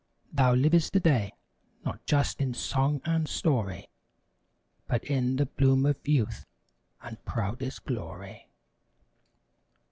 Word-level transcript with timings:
Thou 0.33 0.55
liv'st 0.55 0.93
today, 0.93 1.31
not 1.85 2.03
just 2.07 2.41
in 2.41 2.55
song 2.55 3.01
and 3.05 3.29
story. 3.29 3.91
But 4.87 5.03
in 5.03 5.35
the 5.35 5.45
bloom 5.45 5.85
of 5.85 6.07
youth 6.07 6.47
and 7.03 7.23
proudest 7.23 7.85
glory! 7.85 8.47